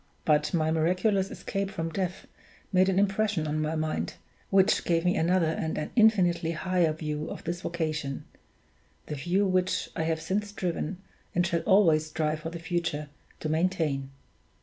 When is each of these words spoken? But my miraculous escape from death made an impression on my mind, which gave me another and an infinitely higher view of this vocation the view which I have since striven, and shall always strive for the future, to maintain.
But 0.25 0.51
my 0.51 0.71
miraculous 0.71 1.29
escape 1.29 1.69
from 1.69 1.91
death 1.91 2.25
made 2.73 2.89
an 2.89 2.97
impression 2.97 3.45
on 3.45 3.61
my 3.61 3.75
mind, 3.75 4.15
which 4.49 4.83
gave 4.83 5.05
me 5.05 5.15
another 5.15 5.45
and 5.51 5.77
an 5.77 5.91
infinitely 5.95 6.53
higher 6.53 6.91
view 6.91 7.29
of 7.29 7.43
this 7.43 7.61
vocation 7.61 8.25
the 9.05 9.13
view 9.13 9.45
which 9.45 9.89
I 9.95 10.01
have 10.01 10.19
since 10.19 10.47
striven, 10.47 10.97
and 11.35 11.45
shall 11.45 11.61
always 11.67 12.07
strive 12.07 12.39
for 12.39 12.49
the 12.49 12.57
future, 12.57 13.09
to 13.41 13.47
maintain. 13.49 14.09